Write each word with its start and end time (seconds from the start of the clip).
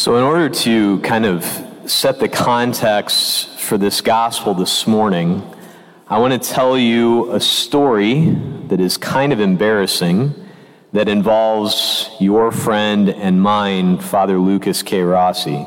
So, 0.00 0.16
in 0.16 0.22
order 0.24 0.48
to 0.48 0.98
kind 1.00 1.26
of 1.26 1.44
set 1.84 2.20
the 2.20 2.28
context 2.30 3.58
for 3.58 3.76
this 3.76 4.00
gospel 4.00 4.54
this 4.54 4.86
morning, 4.86 5.42
I 6.08 6.18
want 6.18 6.42
to 6.42 6.48
tell 6.48 6.78
you 6.78 7.30
a 7.34 7.38
story 7.38 8.30
that 8.68 8.80
is 8.80 8.96
kind 8.96 9.30
of 9.30 9.40
embarrassing 9.40 10.34
that 10.94 11.06
involves 11.06 12.08
your 12.18 12.50
friend 12.50 13.10
and 13.10 13.42
mine, 13.42 13.98
Father 13.98 14.38
Lucas 14.38 14.82
K. 14.82 15.02
Rossi. 15.02 15.66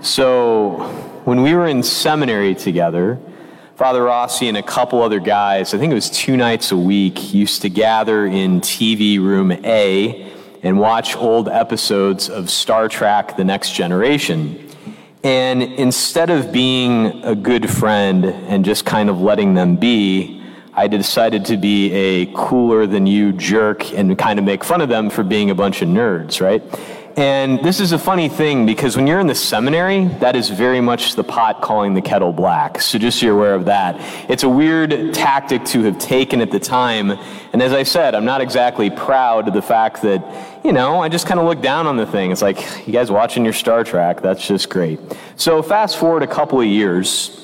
So, 0.00 0.78
when 1.26 1.42
we 1.42 1.52
were 1.52 1.66
in 1.66 1.82
seminary 1.82 2.54
together, 2.54 3.20
Father 3.76 4.02
Rossi 4.02 4.48
and 4.48 4.56
a 4.56 4.62
couple 4.62 5.02
other 5.02 5.20
guys, 5.20 5.74
I 5.74 5.78
think 5.78 5.90
it 5.90 5.94
was 5.94 6.08
two 6.08 6.38
nights 6.38 6.72
a 6.72 6.76
week, 6.78 7.34
used 7.34 7.60
to 7.60 7.68
gather 7.68 8.24
in 8.24 8.62
TV 8.62 9.20
room 9.20 9.52
A 9.52 10.37
and 10.62 10.78
watch 10.78 11.16
old 11.16 11.48
episodes 11.48 12.28
of 12.28 12.50
Star 12.50 12.88
Trek 12.88 13.36
The 13.36 13.44
Next 13.44 13.72
Generation. 13.72 14.68
And 15.24 15.62
instead 15.62 16.30
of 16.30 16.52
being 16.52 17.24
a 17.24 17.34
good 17.34 17.68
friend 17.68 18.24
and 18.24 18.64
just 18.64 18.84
kind 18.84 19.10
of 19.10 19.20
letting 19.20 19.54
them 19.54 19.76
be, 19.76 20.42
I 20.74 20.86
decided 20.86 21.44
to 21.46 21.56
be 21.56 21.92
a 21.92 22.26
cooler 22.26 22.86
than 22.86 23.06
you 23.06 23.32
jerk 23.32 23.92
and 23.92 24.16
kind 24.16 24.38
of 24.38 24.44
make 24.44 24.62
fun 24.62 24.80
of 24.80 24.88
them 24.88 25.10
for 25.10 25.24
being 25.24 25.50
a 25.50 25.54
bunch 25.54 25.82
of 25.82 25.88
nerds, 25.88 26.40
right? 26.40 26.62
And 27.18 27.64
this 27.64 27.80
is 27.80 27.90
a 27.90 27.98
funny 27.98 28.28
thing 28.28 28.64
because 28.64 28.96
when 28.96 29.08
you're 29.08 29.18
in 29.18 29.26
the 29.26 29.34
seminary, 29.34 30.04
that 30.20 30.36
is 30.36 30.50
very 30.50 30.80
much 30.80 31.16
the 31.16 31.24
pot 31.24 31.62
calling 31.62 31.94
the 31.94 32.00
kettle 32.00 32.32
black. 32.32 32.80
So 32.80 32.96
just 32.96 33.18
so 33.18 33.26
you're 33.26 33.34
aware 33.34 33.56
of 33.56 33.64
that. 33.64 33.96
It's 34.30 34.44
a 34.44 34.48
weird 34.48 35.12
tactic 35.14 35.64
to 35.64 35.82
have 35.82 35.98
taken 35.98 36.40
at 36.40 36.52
the 36.52 36.60
time. 36.60 37.10
And 37.52 37.60
as 37.60 37.72
I 37.72 37.82
said, 37.82 38.14
I'm 38.14 38.24
not 38.24 38.40
exactly 38.40 38.88
proud 38.88 39.48
of 39.48 39.54
the 39.54 39.62
fact 39.62 40.00
that, 40.02 40.62
you 40.64 40.70
know, 40.70 41.00
I 41.00 41.08
just 41.08 41.26
kind 41.26 41.40
of 41.40 41.46
look 41.46 41.60
down 41.60 41.88
on 41.88 41.96
the 41.96 42.06
thing. 42.06 42.30
It's 42.30 42.40
like, 42.40 42.86
you 42.86 42.92
guys 42.92 43.10
watching 43.10 43.42
your 43.42 43.52
Star 43.52 43.82
Trek, 43.82 44.20
that's 44.22 44.46
just 44.46 44.70
great. 44.70 45.00
So 45.34 45.60
fast 45.60 45.96
forward 45.96 46.22
a 46.22 46.28
couple 46.28 46.60
of 46.60 46.66
years. 46.66 47.34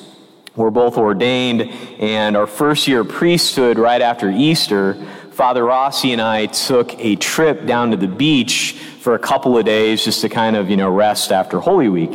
We're 0.54 0.70
both 0.70 0.96
ordained, 0.96 1.62
and 1.98 2.36
our 2.36 2.46
first 2.46 2.86
year 2.86 3.00
of 3.00 3.08
priesthood 3.08 3.76
right 3.76 4.00
after 4.00 4.30
Easter, 4.30 5.04
Father 5.34 5.64
Rossi 5.64 6.12
and 6.12 6.22
I 6.22 6.46
took 6.46 6.96
a 7.00 7.16
trip 7.16 7.66
down 7.66 7.90
to 7.90 7.96
the 7.96 8.06
beach 8.06 8.76
for 9.00 9.16
a 9.16 9.18
couple 9.18 9.58
of 9.58 9.64
days 9.64 10.04
just 10.04 10.20
to 10.20 10.28
kind 10.28 10.54
of, 10.54 10.70
you 10.70 10.76
know, 10.76 10.88
rest 10.88 11.32
after 11.32 11.58
Holy 11.58 11.88
Week. 11.88 12.12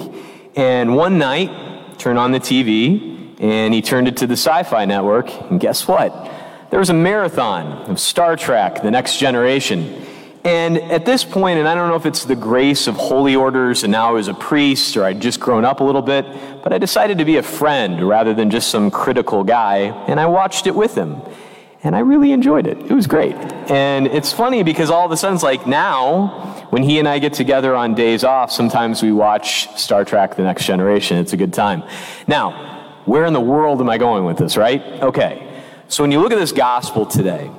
And 0.55 0.95
one 0.95 1.17
night, 1.17 1.99
turned 1.99 2.17
on 2.17 2.31
the 2.31 2.39
TV, 2.39 3.35
and 3.41 3.73
he 3.73 3.81
turned 3.81 4.07
it 4.07 4.15
to 4.17 4.27
the 4.27 4.37
Sci 4.37 4.63
Fi 4.63 4.85
Network, 4.85 5.29
and 5.51 5.59
guess 5.59 5.85
what? 5.85 6.31
There 6.69 6.79
was 6.79 6.89
a 6.89 6.93
marathon 6.93 7.67
of 7.91 7.99
Star 7.99 8.37
Trek, 8.37 8.83
The 8.83 8.91
Next 8.91 9.17
Generation. 9.17 10.05
And 10.45 10.77
at 10.77 11.05
this 11.05 11.25
point, 11.25 11.59
and 11.59 11.67
I 11.67 11.75
don't 11.75 11.89
know 11.89 11.95
if 11.95 12.05
it's 12.05 12.23
the 12.23 12.37
grace 12.37 12.87
of 12.87 12.95
holy 12.95 13.35
orders 13.35 13.83
and 13.83 13.91
now 13.91 14.07
I 14.07 14.11
was 14.11 14.29
a 14.29 14.33
priest 14.33 14.95
or 14.95 15.03
I'd 15.03 15.19
just 15.19 15.41
grown 15.41 15.65
up 15.65 15.81
a 15.81 15.83
little 15.83 16.01
bit, 16.01 16.25
but 16.63 16.71
I 16.71 16.77
decided 16.77 17.17
to 17.17 17.25
be 17.25 17.35
a 17.35 17.43
friend 17.43 18.07
rather 18.07 18.33
than 18.33 18.49
just 18.49 18.69
some 18.69 18.89
critical 18.89 19.43
guy, 19.43 19.79
and 20.07 20.21
I 20.21 20.27
watched 20.27 20.67
it 20.67 20.73
with 20.73 20.95
him. 20.95 21.21
And 21.81 21.95
I 21.95 21.99
really 21.99 22.33
enjoyed 22.33 22.67
it. 22.67 22.77
It 22.77 22.91
was 22.91 23.07
great. 23.07 23.35
And 23.71 24.07
it's 24.07 24.33
funny 24.33 24.63
because 24.63 24.89
all 24.89 25.05
of 25.05 25.11
a 25.11 25.17
sudden, 25.17 25.35
it's 25.35 25.43
like 25.43 25.65
now, 25.65 26.67
when 26.71 26.83
he 26.83 26.99
and 26.99 27.07
I 27.07 27.19
get 27.19 27.33
together 27.33 27.73
on 27.73 27.95
days 27.95 28.25
off, 28.25 28.51
sometimes 28.51 29.01
we 29.01 29.13
watch 29.13 29.69
Star 29.79 30.03
Trek 30.03 30.35
The 30.35 30.43
Next 30.43 30.65
Generation. 30.65 31.17
It's 31.17 31.31
a 31.31 31.37
good 31.37 31.53
time. 31.53 31.83
Now, 32.27 33.01
where 33.05 33.25
in 33.25 33.33
the 33.33 33.39
world 33.39 33.79
am 33.79 33.89
I 33.89 33.97
going 33.97 34.25
with 34.25 34.37
this, 34.37 34.57
right? 34.57 34.81
Okay. 35.01 35.63
So 35.87 36.03
when 36.03 36.11
you 36.11 36.19
look 36.19 36.33
at 36.33 36.37
this 36.37 36.51
gospel 36.51 37.05
today, 37.05 37.49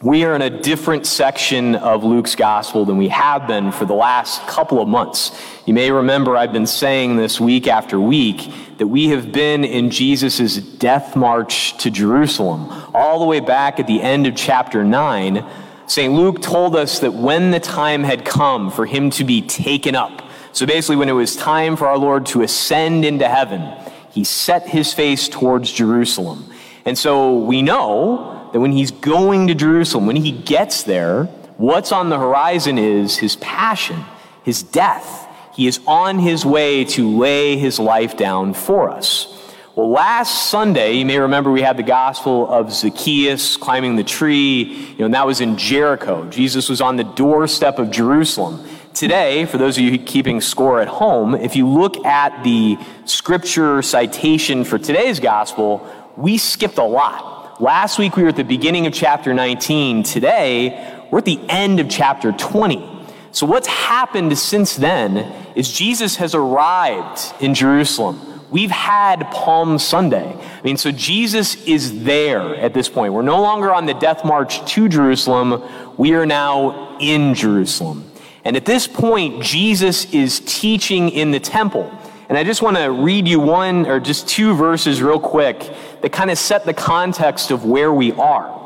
we 0.00 0.24
are 0.24 0.36
in 0.36 0.42
a 0.42 0.50
different 0.50 1.06
section 1.06 1.74
of 1.74 2.04
Luke's 2.04 2.36
gospel 2.36 2.84
than 2.84 2.98
we 2.98 3.08
have 3.08 3.48
been 3.48 3.72
for 3.72 3.84
the 3.84 3.94
last 3.94 4.40
couple 4.46 4.80
of 4.80 4.86
months. 4.86 5.36
You 5.66 5.74
may 5.74 5.90
remember 5.90 6.36
I've 6.36 6.52
been 6.52 6.68
saying 6.68 7.16
this 7.16 7.40
week 7.40 7.66
after 7.66 7.98
week 7.98 8.48
that 8.76 8.86
we 8.86 9.08
have 9.08 9.32
been 9.32 9.64
in 9.64 9.90
Jesus' 9.90 10.58
death 10.58 11.16
march 11.16 11.76
to 11.78 11.90
Jerusalem, 11.90 12.70
all 12.94 13.18
the 13.18 13.24
way 13.24 13.40
back 13.40 13.80
at 13.80 13.88
the 13.88 14.00
end 14.00 14.28
of 14.28 14.36
chapter 14.36 14.84
9. 14.84 15.44
St. 15.88 16.14
Luke 16.14 16.42
told 16.42 16.76
us 16.76 17.00
that 17.00 17.14
when 17.14 17.50
the 17.50 17.58
time 17.58 18.04
had 18.04 18.24
come 18.24 18.70
for 18.70 18.86
him 18.86 19.10
to 19.10 19.24
be 19.24 19.42
taken 19.42 19.96
up, 19.96 20.22
so 20.52 20.64
basically 20.64 20.94
when 20.94 21.08
it 21.08 21.12
was 21.12 21.34
time 21.34 21.74
for 21.74 21.88
our 21.88 21.98
Lord 21.98 22.24
to 22.26 22.42
ascend 22.42 23.04
into 23.04 23.28
heaven, 23.28 23.68
he 24.12 24.22
set 24.22 24.68
his 24.68 24.94
face 24.94 25.28
towards 25.28 25.72
Jerusalem. 25.72 26.52
And 26.84 26.96
so 26.96 27.36
we 27.36 27.62
know 27.62 28.37
that 28.52 28.60
when 28.60 28.72
he's 28.72 28.90
going 28.90 29.46
to 29.48 29.54
Jerusalem, 29.54 30.06
when 30.06 30.16
he 30.16 30.32
gets 30.32 30.82
there, 30.82 31.24
what's 31.56 31.92
on 31.92 32.08
the 32.08 32.18
horizon 32.18 32.78
is 32.78 33.18
his 33.18 33.36
passion, 33.36 34.04
his 34.44 34.62
death. 34.62 35.26
He 35.54 35.66
is 35.66 35.80
on 35.86 36.18
his 36.20 36.46
way 36.46 36.84
to 36.84 37.18
lay 37.18 37.56
his 37.56 37.78
life 37.78 38.16
down 38.16 38.54
for 38.54 38.90
us. 38.90 39.34
Well, 39.74 39.90
last 39.90 40.50
Sunday, 40.50 40.94
you 40.94 41.06
may 41.06 41.18
remember 41.18 41.52
we 41.52 41.62
had 41.62 41.76
the 41.76 41.84
gospel 41.84 42.52
of 42.52 42.72
Zacchaeus 42.72 43.56
climbing 43.56 43.94
the 43.94 44.02
tree, 44.02 44.64
you 44.64 44.98
know, 44.98 45.04
and 45.04 45.14
that 45.14 45.26
was 45.26 45.40
in 45.40 45.56
Jericho. 45.56 46.28
Jesus 46.30 46.68
was 46.68 46.80
on 46.80 46.96
the 46.96 47.04
doorstep 47.04 47.78
of 47.78 47.90
Jerusalem. 47.90 48.64
Today, 48.92 49.46
for 49.46 49.58
those 49.58 49.78
of 49.78 49.84
you 49.84 49.96
keeping 49.96 50.40
score 50.40 50.80
at 50.80 50.88
home, 50.88 51.36
if 51.36 51.54
you 51.54 51.68
look 51.68 52.04
at 52.04 52.42
the 52.42 52.76
scripture 53.04 53.80
citation 53.80 54.64
for 54.64 54.78
today's 54.78 55.20
gospel, 55.20 55.86
we 56.16 56.38
skipped 56.38 56.78
a 56.78 56.84
lot. 56.84 57.37
Last 57.60 57.98
week 57.98 58.14
we 58.14 58.22
were 58.22 58.28
at 58.28 58.36
the 58.36 58.44
beginning 58.44 58.86
of 58.86 58.92
chapter 58.92 59.34
19. 59.34 60.04
Today 60.04 61.02
we're 61.10 61.18
at 61.18 61.24
the 61.24 61.40
end 61.48 61.80
of 61.80 61.88
chapter 61.88 62.30
20. 62.30 62.88
So 63.32 63.46
what's 63.46 63.66
happened 63.66 64.38
since 64.38 64.76
then 64.76 65.16
is 65.56 65.72
Jesus 65.72 66.14
has 66.16 66.36
arrived 66.36 67.20
in 67.40 67.54
Jerusalem. 67.54 68.44
We've 68.52 68.70
had 68.70 69.28
Palm 69.32 69.80
Sunday. 69.80 70.36
I 70.38 70.62
mean, 70.62 70.76
so 70.76 70.92
Jesus 70.92 71.56
is 71.66 72.04
there 72.04 72.54
at 72.54 72.74
this 72.74 72.88
point. 72.88 73.12
We're 73.12 73.22
no 73.22 73.42
longer 73.42 73.74
on 73.74 73.86
the 73.86 73.94
death 73.94 74.24
march 74.24 74.64
to 74.74 74.88
Jerusalem. 74.88 75.60
We 75.96 76.14
are 76.14 76.26
now 76.26 76.96
in 77.00 77.34
Jerusalem. 77.34 78.08
And 78.44 78.56
at 78.56 78.66
this 78.66 78.86
point, 78.86 79.42
Jesus 79.42 80.14
is 80.14 80.38
teaching 80.46 81.08
in 81.08 81.32
the 81.32 81.40
temple. 81.40 81.92
And 82.28 82.36
I 82.36 82.44
just 82.44 82.60
want 82.60 82.76
to 82.76 82.92
read 82.92 83.26
you 83.26 83.40
one 83.40 83.86
or 83.86 83.98
just 83.98 84.28
two 84.28 84.54
verses 84.54 85.02
real 85.02 85.18
quick 85.18 85.74
that 86.02 86.12
kind 86.12 86.30
of 86.30 86.38
set 86.38 86.64
the 86.64 86.74
context 86.74 87.50
of 87.50 87.64
where 87.64 87.92
we 87.92 88.12
are. 88.12 88.56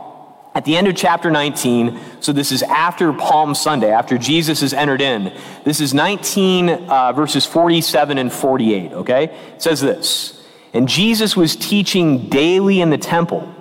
At 0.55 0.67
the 0.67 0.77
end 0.77 0.87
of 0.87 0.95
chapter 0.95 1.31
19, 1.31 1.99
so 2.21 2.33
this 2.33 2.53
is 2.53 2.63
after 2.63 3.13
Palm 3.13 3.55
Sunday, 3.55 3.91
after 3.91 4.19
Jesus 4.19 4.61
has 4.61 4.75
entered 4.75 5.01
in. 5.01 5.33
This 5.65 5.81
is 5.81 5.95
19 5.95 6.69
uh, 6.69 7.13
verses 7.13 7.47
47 7.47 8.19
and 8.19 8.33
48, 8.33 8.93
okay? 8.93 9.25
It 9.55 9.63
says 9.63 9.81
this 9.81 10.45
And 10.75 10.89
Jesus 10.89 11.37
was 11.37 11.57
teaching 11.57 12.29
daily 12.29 12.81
in 12.81 12.91
the 12.91 12.99
temple. 12.99 13.55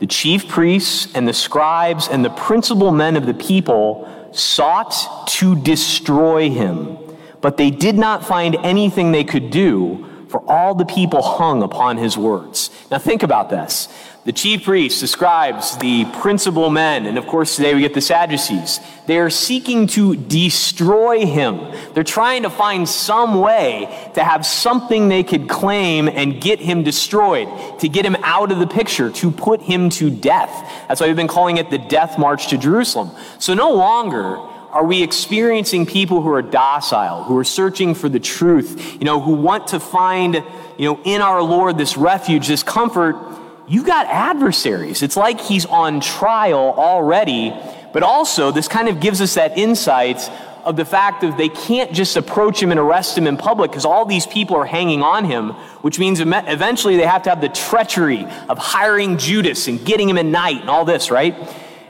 The 0.00 0.06
chief 0.06 0.48
priests 0.48 1.14
and 1.14 1.26
the 1.26 1.32
scribes 1.32 2.08
and 2.08 2.24
the 2.24 2.30
principal 2.30 2.90
men 2.90 3.16
of 3.16 3.24
the 3.24 3.34
people 3.34 4.30
sought 4.32 5.28
to 5.28 5.56
destroy 5.56 6.50
him 6.50 6.98
but 7.44 7.58
they 7.58 7.70
did 7.70 7.96
not 7.96 8.24
find 8.24 8.56
anything 8.64 9.12
they 9.12 9.22
could 9.22 9.50
do, 9.50 10.08
for 10.34 10.42
all 10.50 10.74
the 10.74 10.84
people 10.84 11.22
hung 11.22 11.62
upon 11.62 11.96
his 11.96 12.18
words. 12.18 12.68
Now 12.90 12.98
think 12.98 13.22
about 13.22 13.50
this. 13.50 13.86
The 14.24 14.32
chief 14.32 14.64
priests, 14.64 15.00
the 15.00 15.06
scribes, 15.06 15.78
the 15.78 16.06
principal 16.06 16.70
men, 16.70 17.06
and 17.06 17.16
of 17.16 17.28
course 17.28 17.54
today 17.54 17.72
we 17.72 17.82
get 17.82 17.94
the 17.94 18.00
Sadducees. 18.00 18.80
They 19.06 19.20
are 19.20 19.30
seeking 19.30 19.86
to 19.88 20.16
destroy 20.16 21.24
him. 21.24 21.72
They're 21.94 22.02
trying 22.02 22.42
to 22.42 22.50
find 22.50 22.88
some 22.88 23.38
way 23.38 24.10
to 24.14 24.24
have 24.24 24.44
something 24.44 25.08
they 25.08 25.22
could 25.22 25.48
claim 25.48 26.08
and 26.08 26.40
get 26.40 26.58
him 26.58 26.82
destroyed, 26.82 27.46
to 27.78 27.88
get 27.88 28.04
him 28.04 28.16
out 28.24 28.50
of 28.50 28.58
the 28.58 28.66
picture, 28.66 29.10
to 29.10 29.30
put 29.30 29.62
him 29.62 29.88
to 29.90 30.10
death. 30.10 30.50
That's 30.88 31.00
why 31.00 31.06
we've 31.06 31.14
been 31.14 31.28
calling 31.28 31.58
it 31.58 31.70
the 31.70 31.78
death 31.78 32.18
march 32.18 32.48
to 32.48 32.58
Jerusalem. 32.58 33.12
So 33.38 33.54
no 33.54 33.72
longer 33.72 34.40
are 34.74 34.84
we 34.84 35.04
experiencing 35.04 35.86
people 35.86 36.20
who 36.20 36.32
are 36.32 36.42
docile, 36.42 37.22
who 37.22 37.38
are 37.38 37.44
searching 37.44 37.94
for 37.94 38.08
the 38.08 38.18
truth, 38.18 38.94
you 38.94 39.04
know, 39.04 39.20
who 39.20 39.34
want 39.34 39.68
to 39.68 39.78
find, 39.78 40.34
you 40.76 40.84
know, 40.86 41.00
in 41.04 41.22
our 41.22 41.40
Lord 41.40 41.78
this 41.78 41.96
refuge, 41.96 42.48
this 42.48 42.64
comfort? 42.64 43.14
You 43.68 43.84
got 43.84 44.06
adversaries. 44.06 45.02
It's 45.04 45.16
like 45.16 45.40
he's 45.40 45.64
on 45.64 46.00
trial 46.00 46.74
already, 46.76 47.54
but 47.92 48.02
also 48.02 48.50
this 48.50 48.66
kind 48.66 48.88
of 48.88 48.98
gives 48.98 49.20
us 49.20 49.34
that 49.34 49.56
insight 49.56 50.28
of 50.64 50.74
the 50.74 50.84
fact 50.84 51.20
that 51.20 51.36
they 51.36 51.50
can't 51.50 51.92
just 51.92 52.16
approach 52.16 52.60
him 52.60 52.72
and 52.72 52.80
arrest 52.80 53.16
him 53.16 53.28
in 53.28 53.36
public 53.36 53.70
because 53.70 53.84
all 53.84 54.04
these 54.04 54.26
people 54.26 54.56
are 54.56 54.66
hanging 54.66 55.02
on 55.02 55.24
him, 55.24 55.50
which 55.82 56.00
means 56.00 56.18
eventually 56.18 56.96
they 56.96 57.06
have 57.06 57.22
to 57.22 57.30
have 57.30 57.40
the 57.40 57.48
treachery 57.48 58.26
of 58.48 58.58
hiring 58.58 59.18
Judas 59.18 59.68
and 59.68 59.84
getting 59.86 60.08
him 60.08 60.18
at 60.18 60.26
night 60.26 60.60
and 60.62 60.68
all 60.68 60.84
this, 60.84 61.12
right? 61.12 61.36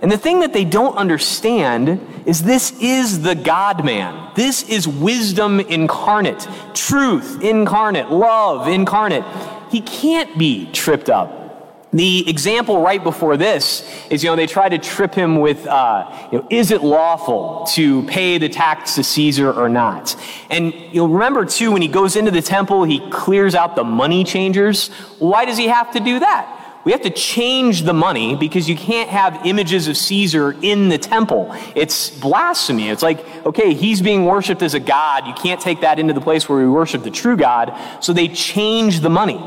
And 0.04 0.12
the 0.12 0.18
thing 0.18 0.40
that 0.40 0.52
they 0.52 0.66
don't 0.66 0.98
understand 0.98 1.98
is 2.26 2.42
this 2.42 2.78
is 2.78 3.22
the 3.22 3.34
God 3.34 3.86
man. 3.86 4.32
This 4.36 4.68
is 4.68 4.86
wisdom 4.86 5.60
incarnate, 5.60 6.46
truth 6.74 7.42
incarnate, 7.42 8.10
love 8.10 8.68
incarnate. 8.68 9.24
He 9.70 9.80
can't 9.80 10.36
be 10.36 10.70
tripped 10.72 11.08
up. 11.08 11.88
The 11.94 12.28
example 12.28 12.82
right 12.82 13.02
before 13.02 13.38
this 13.38 13.90
is, 14.10 14.22
you 14.22 14.28
know, 14.28 14.36
they 14.36 14.46
try 14.46 14.68
to 14.68 14.76
trip 14.76 15.14
him 15.14 15.40
with, 15.40 15.66
uh, 15.66 16.28
you 16.30 16.38
know, 16.38 16.48
is 16.50 16.70
it 16.70 16.82
lawful 16.82 17.66
to 17.72 18.02
pay 18.02 18.36
the 18.36 18.50
tax 18.50 18.96
to 18.96 19.04
Caesar 19.04 19.50
or 19.50 19.70
not? 19.70 20.22
And 20.50 20.74
you'll 20.92 21.08
remember 21.08 21.46
too, 21.46 21.72
when 21.72 21.80
he 21.80 21.88
goes 21.88 22.14
into 22.14 22.30
the 22.30 22.42
temple, 22.42 22.84
he 22.84 23.00
clears 23.08 23.54
out 23.54 23.74
the 23.74 23.84
money 23.84 24.22
changers. 24.22 24.88
Why 25.18 25.46
does 25.46 25.56
he 25.56 25.68
have 25.68 25.92
to 25.92 26.00
do 26.00 26.18
that? 26.18 26.60
We 26.84 26.92
have 26.92 27.02
to 27.02 27.10
change 27.10 27.82
the 27.82 27.94
money 27.94 28.36
because 28.36 28.68
you 28.68 28.76
can't 28.76 29.08
have 29.08 29.46
images 29.46 29.88
of 29.88 29.96
Caesar 29.96 30.54
in 30.60 30.90
the 30.90 30.98
temple. 30.98 31.54
It's 31.74 32.10
blasphemy. 32.10 32.90
It's 32.90 33.02
like, 33.02 33.24
okay, 33.46 33.72
he's 33.72 34.02
being 34.02 34.26
worshiped 34.26 34.62
as 34.62 34.74
a 34.74 34.80
god. 34.80 35.26
You 35.26 35.32
can't 35.34 35.60
take 35.60 35.80
that 35.80 35.98
into 35.98 36.12
the 36.12 36.20
place 36.20 36.48
where 36.48 36.58
we 36.58 36.68
worship 36.68 37.02
the 37.02 37.10
true 37.10 37.36
God. 37.36 37.74
So 38.00 38.12
they 38.12 38.28
change 38.28 39.00
the 39.00 39.10
money. 39.10 39.40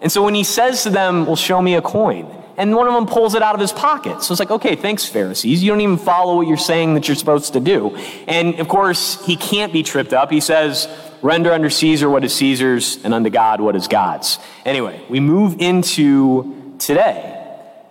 And 0.00 0.12
so 0.12 0.22
when 0.22 0.34
he 0.34 0.44
says 0.44 0.84
to 0.84 0.90
them, 0.90 1.26
well, 1.26 1.36
show 1.36 1.60
me 1.60 1.74
a 1.74 1.82
coin, 1.82 2.32
and 2.56 2.74
one 2.74 2.86
of 2.86 2.94
them 2.94 3.06
pulls 3.06 3.34
it 3.34 3.42
out 3.42 3.54
of 3.54 3.60
his 3.60 3.72
pocket. 3.72 4.22
So 4.22 4.32
it's 4.32 4.38
like, 4.38 4.50
okay, 4.50 4.76
thanks, 4.76 5.04
Pharisees. 5.04 5.62
You 5.62 5.70
don't 5.72 5.80
even 5.80 5.98
follow 5.98 6.36
what 6.36 6.46
you're 6.46 6.56
saying 6.56 6.94
that 6.94 7.08
you're 7.08 7.16
supposed 7.16 7.54
to 7.54 7.60
do. 7.60 7.96
And 8.28 8.60
of 8.60 8.68
course, 8.68 9.24
he 9.26 9.36
can't 9.36 9.72
be 9.72 9.82
tripped 9.82 10.12
up. 10.12 10.30
He 10.30 10.40
says, 10.40 10.88
render 11.20 11.52
unto 11.52 11.68
Caesar 11.68 12.08
what 12.08 12.24
is 12.24 12.34
Caesar's, 12.34 13.02
and 13.04 13.12
unto 13.12 13.30
God 13.30 13.60
what 13.60 13.74
is 13.74 13.88
God's. 13.88 14.38
Anyway, 14.64 15.04
we 15.10 15.18
move 15.18 15.60
into 15.60 16.55
today. 16.78 17.32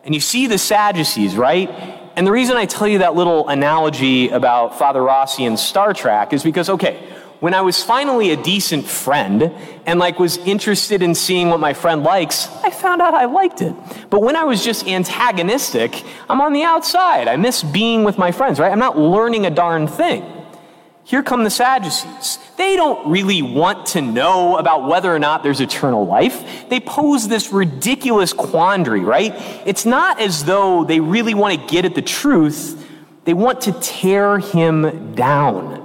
And 0.03 0.13
you 0.13 0.21
see 0.21 0.47
the 0.47 0.57
Sadducees, 0.57 1.35
right? 1.35 1.69
And 2.15 2.25
the 2.25 2.31
reason 2.31 2.55
I 2.55 2.65
tell 2.65 2.87
you 2.87 2.99
that 2.99 3.15
little 3.15 3.47
analogy 3.47 4.29
about 4.29 4.77
Father 4.77 5.01
Rossi 5.01 5.45
and 5.45 5.59
Star 5.59 5.93
Trek 5.93 6.31
is 6.31 6.43
because, 6.43 6.69
okay, 6.69 7.11
when 7.39 7.53
I 7.53 7.61
was 7.61 7.83
finally 7.83 8.31
a 8.31 8.37
decent 8.37 8.85
friend 8.85 9.51
and 9.85 9.99
like 9.99 10.19
was 10.19 10.37
interested 10.37 11.01
in 11.01 11.13
seeing 11.13 11.49
what 11.49 11.59
my 11.59 11.73
friend 11.73 12.03
likes, 12.03 12.47
I 12.63 12.69
found 12.71 13.01
out 13.01 13.13
I 13.13 13.25
liked 13.25 13.61
it. 13.61 13.75
But 14.09 14.21
when 14.21 14.35
I 14.35 14.45
was 14.45 14.63
just 14.63 14.87
antagonistic, 14.87 16.03
I'm 16.29 16.39
on 16.39 16.53
the 16.53 16.63
outside. 16.63 17.27
I 17.27 17.35
miss 17.35 17.61
being 17.61 18.03
with 18.03 18.17
my 18.17 18.31
friends, 18.31 18.59
right? 18.59 18.71
I'm 18.71 18.79
not 18.79 18.97
learning 18.97 19.45
a 19.45 19.51
darn 19.51 19.87
thing. 19.87 20.23
Here 21.05 21.21
come 21.21 21.43
the 21.43 21.51
Sadducees. 21.51 22.39
They 22.57 22.75
don't 22.75 23.11
really 23.11 23.43
want 23.43 23.85
to 23.87 24.01
know 24.01 24.57
about 24.57 24.87
whether 24.87 25.13
or 25.13 25.19
not 25.19 25.43
there's 25.43 25.61
eternal 25.61 26.07
life. 26.07 26.67
They 26.67 26.79
pose 26.79 27.27
this 27.27 27.53
ridiculous 27.53 28.33
quandary, 28.33 29.01
right? 29.01 29.33
It's 29.67 29.85
not 29.85 30.19
as 30.19 30.45
though 30.45 30.83
they 30.83 30.99
really 30.99 31.35
want 31.35 31.61
to 31.61 31.67
get 31.67 31.85
at 31.85 31.93
the 31.93 32.01
truth. 32.01 32.83
They 33.23 33.35
want 33.35 33.61
to 33.61 33.71
tear 33.73 34.39
him 34.39 35.13
down. 35.13 35.83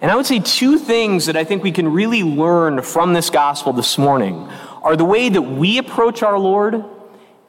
And 0.00 0.10
I 0.10 0.16
would 0.16 0.26
say 0.26 0.40
two 0.40 0.78
things 0.78 1.26
that 1.26 1.36
I 1.36 1.44
think 1.44 1.62
we 1.62 1.70
can 1.70 1.92
really 1.92 2.24
learn 2.24 2.82
from 2.82 3.12
this 3.12 3.30
gospel 3.30 3.72
this 3.72 3.96
morning 3.96 4.48
are 4.82 4.96
the 4.96 5.04
way 5.04 5.28
that 5.28 5.42
we 5.42 5.78
approach 5.78 6.24
our 6.24 6.40
Lord 6.40 6.84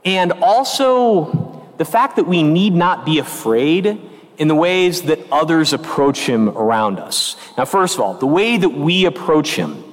and 0.05 0.33
also 0.33 1.63
the 1.77 1.85
fact 1.85 2.17
that 2.17 2.27
we 2.27 2.43
need 2.43 2.73
not 2.73 3.07
be 3.07 3.17
afraid 3.17 3.99
in 4.37 4.47
the 4.47 4.55
ways 4.55 5.03
that 5.03 5.19
others 5.31 5.73
approach 5.73 6.19
him 6.19 6.49
around 6.49 6.99
us. 6.99 7.35
Now, 7.57 7.65
first 7.65 7.95
of 7.95 8.01
all, 8.01 8.13
the 8.13 8.27
way 8.27 8.57
that 8.57 8.69
we 8.69 9.05
approach 9.05 9.55
him. 9.55 9.83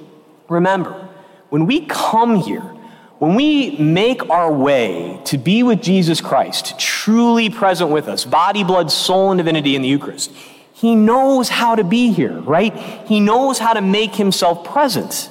Remember, 0.47 1.09
when 1.49 1.65
we 1.65 1.85
come 1.85 2.35
here, 2.35 2.61
when 3.17 3.33
we 3.33 3.77
make 3.77 4.29
our 4.29 4.51
way 4.51 5.19
to 5.25 5.37
be 5.37 5.63
with 5.63 5.81
Jesus 5.81 6.21
Christ, 6.21 6.77
truly 6.77 7.49
present 7.49 7.89
with 7.89 8.07
us, 8.07 8.25
body, 8.25 8.63
blood, 8.63 8.91
soul, 8.91 9.31
and 9.31 9.37
divinity 9.37 9.75
in 9.75 9.81
the 9.81 9.87
Eucharist, 9.87 10.31
he 10.73 10.95
knows 10.95 11.47
how 11.47 11.75
to 11.75 11.83
be 11.83 12.11
here, 12.11 12.37
right? 12.41 12.75
He 13.07 13.21
knows 13.21 13.57
how 13.57 13.73
to 13.73 13.81
make 13.81 14.13
himself 14.13 14.65
present. 14.65 15.29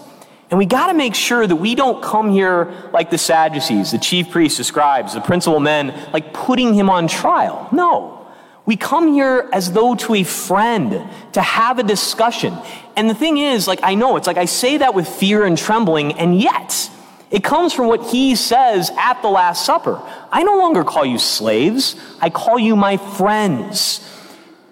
And 0.50 0.58
we 0.58 0.66
got 0.66 0.86
to 0.86 0.94
make 0.94 1.14
sure 1.14 1.46
that 1.46 1.56
we 1.56 1.74
don't 1.74 2.02
come 2.02 2.30
here 2.32 2.72
like 2.92 3.10
the 3.10 3.18
Sadducees, 3.18 3.92
the 3.92 3.98
chief 3.98 4.30
priests, 4.30 4.58
the 4.58 4.64
scribes, 4.64 5.14
the 5.14 5.20
principal 5.20 5.60
men, 5.60 5.94
like 6.12 6.32
putting 6.32 6.74
him 6.74 6.88
on 6.88 7.06
trial. 7.06 7.68
No. 7.70 8.23
We 8.66 8.76
come 8.76 9.12
here 9.12 9.48
as 9.52 9.72
though 9.72 9.94
to 9.94 10.14
a 10.14 10.22
friend 10.22 11.08
to 11.32 11.42
have 11.42 11.78
a 11.78 11.82
discussion. 11.82 12.56
And 12.96 13.10
the 13.10 13.14
thing 13.14 13.38
is, 13.38 13.68
like, 13.68 13.80
I 13.82 13.94
know 13.94 14.16
it's 14.16 14.26
like 14.26 14.38
I 14.38 14.46
say 14.46 14.78
that 14.78 14.94
with 14.94 15.06
fear 15.06 15.44
and 15.44 15.58
trembling, 15.58 16.12
and 16.14 16.38
yet 16.40 16.90
it 17.30 17.44
comes 17.44 17.72
from 17.72 17.88
what 17.88 18.06
he 18.06 18.36
says 18.36 18.90
at 18.98 19.20
the 19.20 19.28
Last 19.28 19.66
Supper. 19.66 20.00
I 20.32 20.42
no 20.44 20.56
longer 20.56 20.84
call 20.84 21.04
you 21.04 21.18
slaves, 21.18 21.96
I 22.20 22.30
call 22.30 22.58
you 22.58 22.74
my 22.76 22.96
friends 22.96 24.00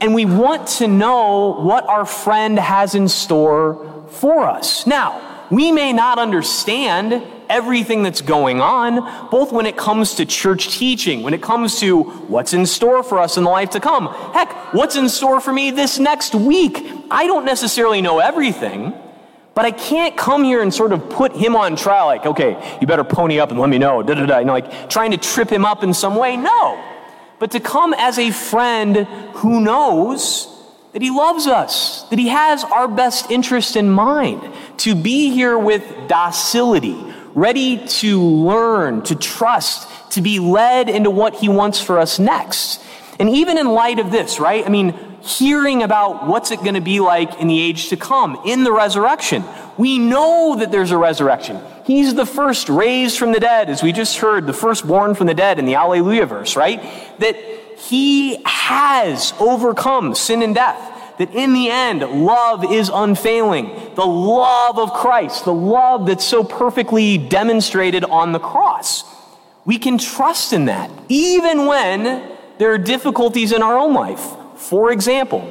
and 0.03 0.15
we 0.15 0.25
want 0.25 0.67
to 0.67 0.89
know 0.89 1.55
what 1.61 1.87
our 1.87 2.05
friend 2.05 2.59
has 2.59 2.97
in 2.97 3.09
store 3.09 4.05
for 4.11 4.49
us. 4.49 4.85
Now, 4.85 5.47
we 5.49 5.71
may 5.71 5.93
not 5.93 6.19
understand 6.19 7.23
everything 7.53 8.03
that's 8.03 8.21
going 8.21 8.61
on, 8.61 9.31
both 9.31 9.53
when 9.53 9.67
it 9.67 9.77
comes 9.77 10.15
to 10.17 10.27
church 10.27 10.77
teaching, 10.77 11.23
when 11.23 11.35
it 11.35 11.43
comes 11.43 11.79
to 11.81 12.03
what's 12.03 12.53
in 12.53 12.67
store 12.67 13.03
for 13.03 13.19
us 13.19 13.37
in 13.37 13.45
the 13.45 13.51
life 13.51 13.71
to 13.71 13.81
come. 13.81 14.09
Heck, 14.33 14.73
what's 14.75 14.97
in 14.97 15.09
store 15.09 15.41
for 15.41 15.53
me 15.53 15.71
this 15.71 15.99
next 15.99 16.35
week? 16.35 16.85
I 17.11 17.27
don't 17.27 17.45
necessarily 17.45 18.03
know 18.03 18.19
everything, 18.19 18.95
but 19.55 19.65
I 19.65 19.71
can't 19.71 20.17
come 20.17 20.43
here 20.43 20.63
and 20.63 20.73
sort 20.73 20.93
of 20.93 21.11
put 21.11 21.37
him 21.37 21.55
on 21.55 21.77
trial, 21.77 22.07
like, 22.07 22.27
okay, 22.27 22.79
you 22.81 22.87
better 22.87 23.05
pony 23.05 23.39
up 23.39 23.51
and 23.51 23.61
let 23.61 23.69
me 23.69 23.79
know, 23.79 24.03
da 24.03 24.15
da 24.15 24.27
da, 24.27 24.39
you 24.39 24.47
know, 24.47 24.55
like 24.55 24.89
trying 24.89 25.11
to 25.13 25.19
trip 25.19 25.51
him 25.51 25.65
up 25.65 25.85
in 25.85 25.95
some 25.95 26.17
way. 26.17 26.37
No 26.37 26.83
but 27.43 27.51
to 27.51 27.59
come 27.59 27.93
as 27.95 28.21
a 28.21 28.31
friend 28.31 28.99
who 29.35 29.61
knows 29.61 30.47
that 30.93 31.03
he 31.03 31.11
loves 31.11 31.49
us, 31.49 32.05
that 32.05 32.17
he 32.21 32.29
has 32.29 32.63
our 32.63 32.87
best 32.87 33.33
interest 33.33 33.75
in 33.75 33.91
mind, 33.91 34.49
to 34.77 34.95
be 34.95 35.31
here 35.31 35.59
with 35.59 35.83
docility, 36.07 36.95
ready 37.35 37.87
to 37.87 38.21
learn, 38.21 39.03
to 39.03 39.15
trust, 39.15 39.89
to 40.13 40.21
be 40.21 40.39
led 40.39 40.89
into 40.89 41.11
what 41.11 41.35
he 41.35 41.49
wants 41.49 41.81
for 41.81 41.99
us 41.99 42.19
next. 42.19 42.83
And 43.19 43.31
even 43.31 43.59
in 43.59 43.69
light 43.69 43.99
of 43.99 44.11
this, 44.11 44.41
right? 44.41 44.65
I 44.67 44.69
mean, 44.69 44.95
hearing 45.23 45.83
about 45.83 46.27
what's 46.27 46.51
it 46.51 46.61
going 46.61 46.75
to 46.75 46.81
be 46.81 47.01
like 47.01 47.41
in 47.41 47.47
the 47.47 47.61
age 47.61 47.89
to 47.89 47.97
come, 47.97 48.41
in 48.45 48.65
the 48.65 48.73
resurrection. 48.73 49.45
We 49.79 49.99
know 49.99 50.57
that 50.59 50.71
there's 50.71 50.91
a 50.91 50.99
resurrection. 50.99 51.61
He's 51.87 52.15
the 52.15 52.27
first 52.27 52.69
raised 52.69 53.19
from 53.19 53.33
the 53.33 53.41
dead, 53.41 53.71
as 53.71 53.83
we 53.83 53.93
just 53.93 54.19
heard, 54.19 54.47
the 54.47 54.53
firstborn 54.53 55.15
from 55.15 55.27
the 55.27 55.35
dead 55.35 55.59
in 55.59 55.65
the 55.65 55.75
Alleluia 55.77 56.27
verse, 56.27 56.57
right? 56.57 56.83
That 57.19 57.37
he 57.79 58.41
has 58.45 59.33
overcome 59.41 60.15
sin 60.15 60.43
and 60.43 60.55
death. 60.55 61.02
That 61.23 61.37
in 61.37 61.53
the 61.53 61.71
end, 61.71 62.01
love 62.01 62.65
is 62.73 62.91
unfailing. 62.93 63.95
The 63.95 64.05
love 64.05 64.77
of 64.77 64.93
Christ, 64.93 65.45
the 65.45 65.55
love 65.55 66.07
that's 66.07 66.25
so 66.25 66.43
perfectly 66.43 67.17
demonstrated 67.17 68.03
on 68.03 68.33
the 68.33 68.41
cross. 68.41 69.05
We 69.65 69.79
can 69.79 69.99
trust 69.99 70.53
in 70.53 70.65
that, 70.65 70.91
even 71.09 71.67
when 71.67 72.29
there 72.59 72.73
are 72.73 72.79
difficulties 72.79 73.53
in 73.53 73.63
our 73.63 73.79
own 73.79 73.95
life. 73.95 74.35
For 74.57 74.91
example, 74.91 75.49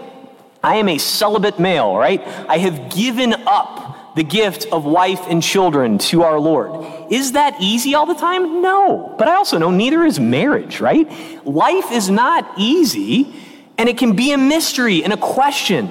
I 0.62 0.76
am 0.76 0.90
a 0.90 0.98
celibate 0.98 1.58
male, 1.58 1.96
right? 1.96 2.22
I 2.50 2.58
have 2.58 2.94
given 2.94 3.34
up 3.48 4.16
the 4.18 4.26
gift 4.26 4.66
of 4.74 4.84
wife 4.84 5.22
and 5.30 5.42
children 5.42 6.00
to 6.00 6.24
our 6.24 6.38
Lord. 6.38 6.86
Is 7.10 7.32
that 7.32 7.56
easy 7.62 7.96
all 7.96 8.06
the 8.06 8.14
time? 8.14 8.62
No. 8.62 9.16
But 9.18 9.30
I 9.30 9.36
also 9.36 9.58
know 9.58 9.72
neither 9.72 10.04
is 10.04 10.20
marriage, 10.20 10.82
right? 10.82 11.10
Life 11.48 11.94
is 11.94 12.10
not 12.10 12.52
easy, 12.58 13.34
and 13.82 13.90
it 13.90 13.98
can 13.98 14.16
be 14.16 14.32
a 14.32 14.38
mystery 14.38 15.04
and 15.04 15.12
a 15.12 15.18
question. 15.18 15.90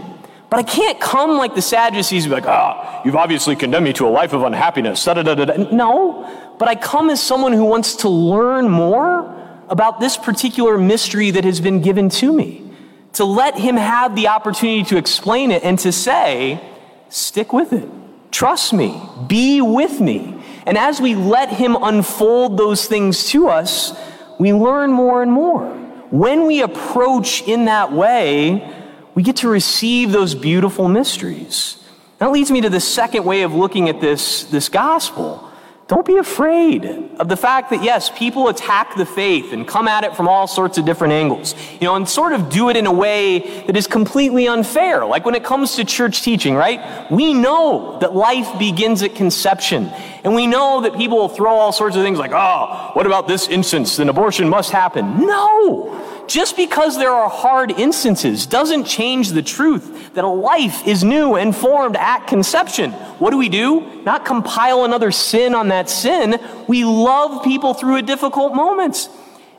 But 0.48 0.60
I 0.60 0.62
can't 0.62 1.00
come 1.00 1.38
like 1.38 1.56
the 1.56 1.60
Sadducees 1.60 2.24
and 2.24 2.30
be 2.30 2.36
like, 2.36 2.46
ah, 2.46 3.02
you've 3.04 3.16
obviously 3.16 3.56
condemned 3.56 3.84
me 3.84 3.92
to 3.94 4.06
a 4.06 4.10
life 4.10 4.32
of 4.32 4.44
unhappiness. 4.44 5.04
Da-da-da-da-da. 5.04 5.74
No, 5.74 6.54
but 6.56 6.68
I 6.68 6.76
come 6.76 7.10
as 7.10 7.20
someone 7.20 7.52
who 7.52 7.64
wants 7.64 7.96
to 7.96 8.08
learn 8.08 8.68
more 8.68 9.36
about 9.68 9.98
this 9.98 10.16
particular 10.16 10.78
mystery 10.78 11.32
that 11.32 11.42
has 11.42 11.60
been 11.60 11.82
given 11.82 12.08
to 12.10 12.32
me. 12.32 12.70
To 13.14 13.24
let 13.24 13.58
him 13.58 13.76
have 13.76 14.14
the 14.14 14.28
opportunity 14.28 14.84
to 14.84 14.96
explain 14.96 15.50
it 15.50 15.64
and 15.64 15.76
to 15.80 15.90
say, 15.90 16.60
stick 17.08 17.52
with 17.52 17.72
it. 17.72 17.88
Trust 18.30 18.72
me. 18.72 19.02
Be 19.26 19.60
with 19.60 20.00
me. 20.00 20.40
And 20.64 20.78
as 20.78 21.00
we 21.00 21.16
let 21.16 21.48
Him 21.48 21.76
unfold 21.80 22.56
those 22.56 22.86
things 22.86 23.24
to 23.30 23.48
us, 23.48 23.98
we 24.38 24.52
learn 24.52 24.92
more 24.92 25.24
and 25.24 25.32
more. 25.32 25.89
When 26.10 26.46
we 26.46 26.62
approach 26.62 27.42
in 27.42 27.66
that 27.66 27.92
way, 27.92 28.74
we 29.14 29.22
get 29.22 29.36
to 29.36 29.48
receive 29.48 30.12
those 30.12 30.34
beautiful 30.34 30.88
mysteries. 30.88 31.76
That 32.18 32.32
leads 32.32 32.50
me 32.50 32.60
to 32.60 32.70
the 32.70 32.80
second 32.80 33.24
way 33.24 33.42
of 33.42 33.54
looking 33.54 33.88
at 33.88 34.00
this, 34.00 34.44
this 34.44 34.68
gospel. 34.68 35.49
Don't 35.90 36.06
be 36.06 36.18
afraid 36.18 36.84
of 37.18 37.28
the 37.28 37.36
fact 37.36 37.70
that, 37.70 37.82
yes, 37.82 38.10
people 38.10 38.46
attack 38.46 38.94
the 38.96 39.04
faith 39.04 39.52
and 39.52 39.66
come 39.66 39.88
at 39.88 40.04
it 40.04 40.14
from 40.14 40.28
all 40.28 40.46
sorts 40.46 40.78
of 40.78 40.84
different 40.84 41.14
angles, 41.14 41.56
you 41.80 41.88
know, 41.88 41.96
and 41.96 42.08
sort 42.08 42.32
of 42.32 42.48
do 42.48 42.70
it 42.70 42.76
in 42.76 42.86
a 42.86 42.92
way 42.92 43.64
that 43.66 43.76
is 43.76 43.88
completely 43.88 44.46
unfair. 44.46 45.04
Like 45.04 45.24
when 45.24 45.34
it 45.34 45.42
comes 45.42 45.74
to 45.74 45.84
church 45.84 46.22
teaching, 46.22 46.54
right? 46.54 47.10
We 47.10 47.34
know 47.34 47.98
that 48.02 48.14
life 48.14 48.56
begins 48.56 49.02
at 49.02 49.16
conception. 49.16 49.90
And 50.22 50.36
we 50.36 50.46
know 50.46 50.82
that 50.82 50.94
people 50.94 51.18
will 51.18 51.28
throw 51.28 51.54
all 51.54 51.72
sorts 51.72 51.96
of 51.96 52.04
things 52.04 52.20
like, 52.20 52.30
oh, 52.32 52.90
what 52.92 53.06
about 53.06 53.26
this 53.26 53.48
instance? 53.48 53.98
An 53.98 54.08
abortion 54.08 54.48
must 54.48 54.70
happen. 54.70 55.26
No! 55.26 56.19
Just 56.30 56.56
because 56.56 56.96
there 56.96 57.10
are 57.10 57.28
hard 57.28 57.72
instances 57.72 58.46
doesn't 58.46 58.84
change 58.84 59.30
the 59.30 59.42
truth 59.42 60.14
that 60.14 60.22
a 60.22 60.28
life 60.28 60.86
is 60.86 61.02
new 61.02 61.34
and 61.34 61.56
formed 61.56 61.96
at 61.96 62.28
conception. 62.28 62.92
What 63.18 63.30
do 63.32 63.36
we 63.36 63.48
do? 63.48 63.80
Not 64.04 64.24
compile 64.24 64.84
another 64.84 65.10
sin 65.10 65.56
on 65.56 65.68
that 65.68 65.90
sin. 65.90 66.38
We 66.68 66.84
love 66.84 67.42
people 67.42 67.74
through 67.74 67.96
a 67.96 68.02
difficult 68.02 68.54
moment. 68.54 69.08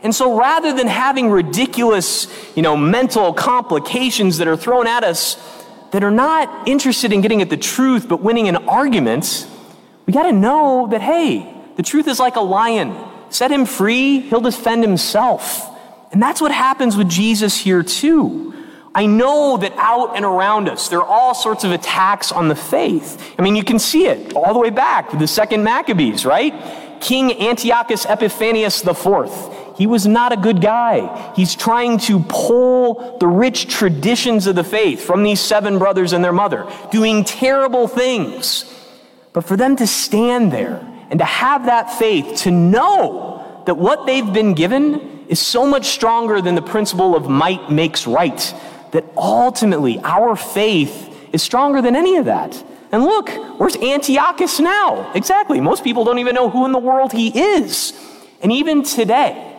And 0.01 0.15
so 0.15 0.39
rather 0.39 0.73
than 0.73 0.87
having 0.87 1.29
ridiculous, 1.29 2.27
you 2.55 2.61
know, 2.61 2.77
mental 2.77 3.33
complications 3.33 4.37
that 4.37 4.47
are 4.47 4.55
thrown 4.55 4.87
at 4.87 5.03
us 5.03 5.35
that 5.91 6.05
are 6.05 6.09
not 6.09 6.69
interested 6.69 7.11
in 7.11 7.19
getting 7.19 7.41
at 7.41 7.49
the 7.49 7.57
truth 7.57 8.07
but 8.07 8.21
winning 8.21 8.47
an 8.47 8.55
argument, 8.55 9.45
we 10.05 10.13
got 10.13 10.23
to 10.23 10.31
know 10.31 10.87
that, 10.89 11.01
hey, 11.01 11.53
the 11.75 11.83
truth 11.83 12.07
is 12.07 12.17
like 12.17 12.37
a 12.37 12.41
lion. 12.41 12.95
Set 13.29 13.51
him 13.51 13.65
free, 13.65 14.21
he'll 14.21 14.39
defend 14.39 14.83
himself. 14.83 15.67
And 16.11 16.21
that's 16.21 16.41
what 16.41 16.51
happens 16.51 16.97
with 16.97 17.09
Jesus 17.09 17.57
here, 17.57 17.83
too. 17.83 18.53
I 18.93 19.05
know 19.05 19.57
that 19.57 19.73
out 19.77 20.17
and 20.17 20.25
around 20.25 20.67
us, 20.67 20.89
there 20.89 20.99
are 20.99 21.07
all 21.07 21.33
sorts 21.33 21.63
of 21.63 21.71
attacks 21.71 22.31
on 22.31 22.49
the 22.49 22.55
faith. 22.55 23.33
I 23.39 23.41
mean, 23.41 23.55
you 23.55 23.63
can 23.63 23.79
see 23.79 24.07
it 24.07 24.33
all 24.33 24.53
the 24.53 24.59
way 24.59 24.69
back 24.69 25.11
with 25.11 25.21
the 25.21 25.27
second 25.27 25.63
Maccabees, 25.63 26.25
right? 26.25 26.53
King 26.99 27.31
Antiochus 27.41 28.05
Epiphanes 28.05 28.85
IV 28.85 29.51
he 29.81 29.87
was 29.87 30.05
not 30.05 30.31
a 30.31 30.37
good 30.37 30.61
guy. 30.61 31.33
He's 31.35 31.55
trying 31.55 31.97
to 31.99 32.19
pull 32.29 33.17
the 33.17 33.25
rich 33.25 33.67
traditions 33.67 34.45
of 34.45 34.55
the 34.55 34.63
faith 34.63 35.01
from 35.01 35.23
these 35.23 35.39
seven 35.39 35.79
brothers 35.79 36.13
and 36.13 36.23
their 36.23 36.31
mother, 36.31 36.71
doing 36.91 37.23
terrible 37.23 37.87
things. 37.87 38.65
But 39.33 39.45
for 39.45 39.57
them 39.57 39.75
to 39.77 39.87
stand 39.87 40.51
there 40.51 40.87
and 41.09 41.17
to 41.17 41.25
have 41.25 41.65
that 41.65 41.91
faith, 41.93 42.41
to 42.41 42.51
know 42.51 43.63
that 43.65 43.73
what 43.73 44.05
they've 44.05 44.31
been 44.31 44.53
given 44.53 45.10
is 45.31 45.39
so 45.39 45.65
much 45.65 45.85
stronger 45.85 46.41
than 46.41 46.55
the 46.55 46.61
principle 46.61 47.15
of 47.15 47.29
might 47.29 47.71
makes 47.71 48.05
right, 48.05 48.53
that 48.91 49.05
ultimately 49.15 49.97
our 50.03 50.35
faith 50.35 51.07
is 51.31 51.41
stronger 51.41 51.81
than 51.81 51.95
any 51.95 52.17
of 52.17 52.25
that. 52.25 52.63
And 52.91 53.05
look, 53.05 53.29
where's 53.57 53.77
Antiochus 53.77 54.59
now? 54.59 55.09
Exactly. 55.13 55.61
Most 55.61 55.85
people 55.85 56.03
don't 56.03 56.19
even 56.19 56.35
know 56.35 56.49
who 56.49 56.65
in 56.65 56.73
the 56.73 56.79
world 56.79 57.13
he 57.13 57.29
is. 57.55 57.93
And 58.41 58.51
even 58.51 58.83
today, 58.83 59.57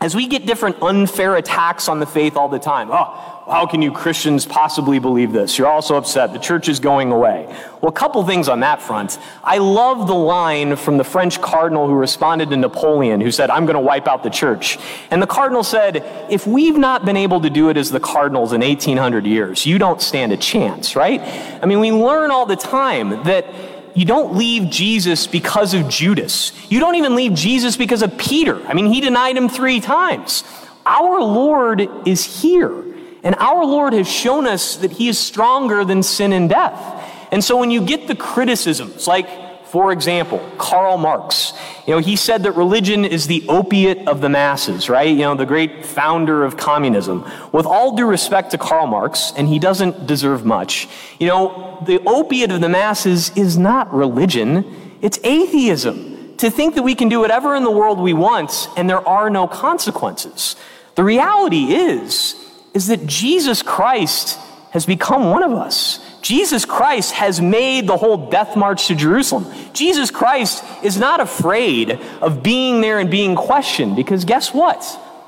as 0.00 0.14
we 0.14 0.28
get 0.28 0.46
different 0.46 0.80
unfair 0.80 1.34
attacks 1.34 1.88
on 1.88 1.98
the 1.98 2.06
faith 2.06 2.36
all 2.36 2.48
the 2.48 2.60
time, 2.60 2.88
oh, 2.92 3.37
how 3.48 3.66
can 3.66 3.82
you 3.82 3.90
Christians 3.92 4.44
possibly 4.46 4.98
believe 4.98 5.32
this? 5.32 5.58
You're 5.58 5.68
also 5.68 5.96
upset. 5.96 6.32
The 6.32 6.38
church 6.38 6.68
is 6.68 6.80
going 6.80 7.10
away. 7.12 7.46
Well, 7.80 7.88
a 7.88 7.92
couple 7.92 8.22
things 8.24 8.48
on 8.48 8.60
that 8.60 8.82
front. 8.82 9.18
I 9.42 9.58
love 9.58 10.06
the 10.06 10.14
line 10.14 10.76
from 10.76 10.98
the 10.98 11.04
French 11.04 11.40
cardinal 11.40 11.86
who 11.86 11.94
responded 11.94 12.50
to 12.50 12.56
Napoleon, 12.56 13.20
who 13.20 13.30
said, 13.30 13.50
I'm 13.50 13.64
going 13.64 13.74
to 13.74 13.80
wipe 13.80 14.06
out 14.06 14.22
the 14.22 14.30
church. 14.30 14.78
And 15.10 15.22
the 15.22 15.26
cardinal 15.26 15.64
said, 15.64 16.04
If 16.30 16.46
we've 16.46 16.76
not 16.76 17.04
been 17.04 17.16
able 17.16 17.40
to 17.40 17.50
do 17.50 17.68
it 17.70 17.76
as 17.76 17.90
the 17.90 18.00
cardinals 18.00 18.52
in 18.52 18.60
1800 18.60 19.26
years, 19.26 19.64
you 19.64 19.78
don't 19.78 20.02
stand 20.02 20.32
a 20.32 20.36
chance, 20.36 20.94
right? 20.94 21.20
I 21.62 21.66
mean, 21.66 21.80
we 21.80 21.90
learn 21.90 22.30
all 22.30 22.46
the 22.46 22.56
time 22.56 23.22
that 23.24 23.46
you 23.94 24.04
don't 24.04 24.36
leave 24.36 24.70
Jesus 24.70 25.26
because 25.26 25.74
of 25.74 25.88
Judas. 25.88 26.52
You 26.70 26.80
don't 26.80 26.94
even 26.94 27.16
leave 27.16 27.34
Jesus 27.34 27.76
because 27.76 28.02
of 28.02 28.16
Peter. 28.16 28.64
I 28.66 28.74
mean, 28.74 28.92
he 28.92 29.00
denied 29.00 29.36
him 29.36 29.48
three 29.48 29.80
times. 29.80 30.44
Our 30.86 31.20
Lord 31.20 31.88
is 32.06 32.42
here, 32.42 32.84
and 33.22 33.34
our 33.36 33.64
Lord 33.64 33.92
has 33.92 34.08
shown 34.08 34.46
us 34.46 34.76
that 34.76 34.92
he 34.92 35.08
is 35.08 35.18
stronger 35.18 35.84
than 35.84 36.02
sin 36.02 36.32
and 36.32 36.48
death. 36.48 37.28
And 37.30 37.42
so 37.42 37.56
when 37.56 37.70
you 37.70 37.84
get 37.84 38.08
the 38.08 38.14
criticisms, 38.14 39.06
like 39.06 39.28
for 39.68 39.92
example, 39.92 40.38
Karl 40.56 40.96
Marx, 40.96 41.52
you 41.86 41.92
know, 41.92 41.98
he 41.98 42.16
said 42.16 42.44
that 42.44 42.52
religion 42.52 43.04
is 43.04 43.26
the 43.26 43.44
opiate 43.48 44.08
of 44.08 44.22
the 44.22 44.28
masses, 44.30 44.88
right? 44.88 45.08
You 45.08 45.22
know, 45.22 45.34
the 45.34 45.44
great 45.44 45.84
founder 45.84 46.42
of 46.42 46.56
communism. 46.56 47.30
With 47.52 47.66
all 47.66 47.94
due 47.94 48.06
respect 48.06 48.52
to 48.52 48.58
Karl 48.58 48.86
Marx, 48.86 49.32
and 49.36 49.46
he 49.46 49.58
doesn't 49.58 50.06
deserve 50.06 50.46
much, 50.46 50.88
you 51.18 51.26
know, 51.26 51.82
the 51.86 52.00
opiate 52.06 52.50
of 52.50 52.62
the 52.62 52.68
masses 52.68 53.30
is 53.36 53.58
not 53.58 53.92
religion, 53.92 54.96
it's 55.02 55.18
atheism. 55.22 56.36
To 56.38 56.50
think 56.50 56.74
that 56.76 56.82
we 56.82 56.94
can 56.94 57.10
do 57.10 57.20
whatever 57.20 57.54
in 57.54 57.64
the 57.64 57.70
world 57.70 57.98
we 57.98 58.14
want 58.14 58.68
and 58.76 58.88
there 58.88 59.06
are 59.06 59.28
no 59.28 59.46
consequences. 59.46 60.56
The 60.94 61.04
reality 61.04 61.74
is, 61.74 62.36
is 62.74 62.88
that 62.88 63.06
Jesus 63.06 63.62
Christ 63.62 64.38
has 64.70 64.84
become 64.86 65.30
one 65.30 65.42
of 65.42 65.52
us. 65.52 66.04
Jesus 66.20 66.64
Christ 66.64 67.12
has 67.12 67.40
made 67.40 67.86
the 67.86 67.96
whole 67.96 68.28
death 68.28 68.56
march 68.56 68.88
to 68.88 68.94
Jerusalem. 68.94 69.46
Jesus 69.72 70.10
Christ 70.10 70.62
is 70.82 70.98
not 70.98 71.20
afraid 71.20 71.92
of 72.20 72.42
being 72.42 72.80
there 72.80 72.98
and 72.98 73.10
being 73.10 73.34
questioned 73.34 73.96
because 73.96 74.24
guess 74.24 74.52
what? 74.52 74.84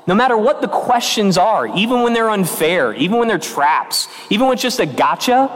No 0.07 0.15
matter 0.15 0.37
what 0.37 0.61
the 0.61 0.67
questions 0.67 1.37
are, 1.37 1.67
even 1.67 2.01
when 2.01 2.13
they're 2.13 2.29
unfair, 2.29 2.93
even 2.93 3.17
when 3.17 3.27
they're 3.27 3.39
traps, 3.39 4.07
even 4.29 4.47
when 4.47 4.53
it's 4.53 4.61
just 4.61 4.79
a 4.79 4.85
gotcha, 4.85 5.49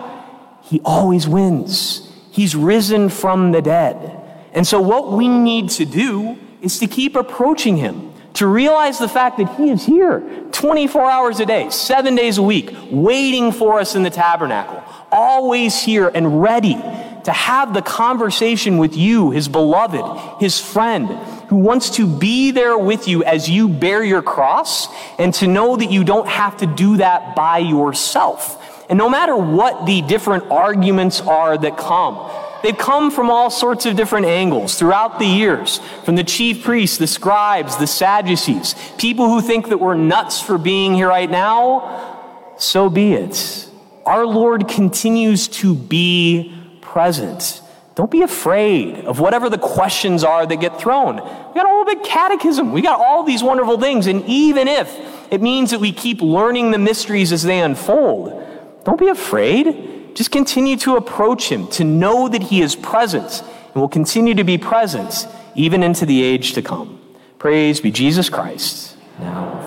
he 0.64 0.82
always 0.84 1.28
wins. 1.28 2.12
He's 2.32 2.56
risen 2.56 3.10
from 3.10 3.52
the 3.52 3.62
dead. 3.62 4.22
And 4.54 4.66
so, 4.66 4.82
what 4.82 5.12
we 5.12 5.28
need 5.28 5.70
to 5.72 5.86
do 5.86 6.38
is 6.62 6.80
to 6.80 6.88
keep 6.88 7.16
approaching 7.16 7.78
him, 7.78 8.14
to 8.34 8.48
realize 8.48 9.00
the 9.00 9.08
fact 9.08 9.38
that 9.38 9.56
he 9.56 9.70
is 9.70 9.86
here 9.86 10.20
24 10.56 11.12
hours 11.12 11.40
a 11.40 11.46
day, 11.46 11.70
seven 11.70 12.16
days 12.16 12.38
a 12.38 12.44
week, 12.44 12.72
waiting 12.90 13.52
for 13.52 13.80
us 13.80 13.96
in 13.96 14.04
the 14.04 14.10
tabernacle 14.10 14.84
always 15.16 15.82
here 15.82 16.12
and 16.14 16.42
ready 16.42 16.74
to 16.74 17.32
have 17.32 17.74
the 17.74 17.82
conversation 17.82 18.78
with 18.78 18.96
you, 18.96 19.32
his 19.32 19.48
beloved, 19.48 20.40
his 20.40 20.60
friend, 20.60 21.08
who 21.50 21.56
wants 21.56 21.92
to 21.92 22.06
be 22.06 22.52
there 22.52 22.78
with 22.78 23.08
you 23.08 23.24
as 23.24 23.50
you 23.50 23.68
bear 23.68 24.04
your 24.04 24.22
cross 24.22 24.88
and 25.18 25.34
to 25.34 25.48
know 25.48 25.76
that 25.76 25.90
you 25.92 26.04
don't 26.04 26.28
have 26.28 26.58
to 26.58 26.68
do 26.68 26.98
that 26.98 27.36
by 27.36 27.58
yourself. 27.58 28.62
And 28.90 28.98
no 28.98 29.10
matter 29.10 29.36
what 29.36 29.86
the 29.86 30.02
different 30.04 30.52
arguments 30.52 31.22
are 31.22 31.58
that 31.58 31.78
come, 31.78 32.16
they've 32.66 32.78
come 32.78 33.12
from 33.12 33.30
all 33.30 33.50
sorts 33.50 33.86
of 33.86 33.96
different 33.96 34.26
angles 34.26 34.78
throughout 34.78 35.20
the 35.20 35.26
years 35.26 35.80
from 36.04 36.16
the 36.16 36.24
chief 36.24 36.64
priests, 36.64 36.98
the 36.98 37.08
scribes, 37.08 37.78
the 37.78 37.88
Sadducees, 37.88 38.76
people 38.98 39.28
who 39.30 39.42
think 39.42 39.70
that 39.70 39.78
we're 39.78 39.96
nuts 39.96 40.42
for 40.42 40.58
being 40.58 40.96
here 40.96 41.08
right 41.08 41.30
now. 41.30 42.54
So 42.58 42.90
be 42.90 43.14
it 43.14 43.70
our 44.06 44.26
Lord 44.26 44.68
continues 44.68 45.48
to 45.48 45.74
be 45.74 46.54
present. 46.82 47.62
Don't 47.96 48.12
be 48.12 48.22
afraid 48.22 49.06
of 49.06 49.20
whatever 49.20 49.50
the 49.50 49.58
questions 49.58 50.24
are 50.24 50.46
that 50.46 50.58
get 50.58 50.80
thrown. 50.80 51.16
We 51.16 51.22
got 51.22 51.66
a 51.66 51.70
whole 51.70 51.86
big 51.86 52.04
catechism. 52.04 52.72
We 52.72 52.82
got 52.82 53.00
all 53.00 53.24
these 53.24 53.42
wonderful 53.42 53.80
things. 53.80 54.06
And 54.06 54.24
even 54.26 54.68
if 54.68 54.96
it 55.32 55.42
means 55.42 55.72
that 55.72 55.80
we 55.80 55.92
keep 55.92 56.22
learning 56.22 56.72
the 56.72 56.78
mysteries 56.78 57.32
as 57.32 57.44
they 57.44 57.62
unfold, 57.62 58.44
don't 58.84 59.00
be 59.00 59.08
afraid. 59.08 59.95
Just 60.16 60.32
continue 60.32 60.78
to 60.78 60.96
approach 60.96 61.52
Him, 61.52 61.68
to 61.68 61.84
know 61.84 62.28
that 62.30 62.44
He 62.44 62.62
is 62.62 62.76
present 62.76 63.44
and 63.74 63.76
will 63.76 63.90
continue 63.90 64.34
to 64.34 64.44
be 64.44 64.58
present 64.58 65.28
even 65.54 65.84
into 65.84 66.06
the 66.06 66.24
age 66.24 66.54
to 66.54 66.62
come. 66.62 67.00
Praise 67.38 67.80
be 67.82 67.92
Jesus 67.92 68.30
Christ 68.30 68.98
now 69.20 69.65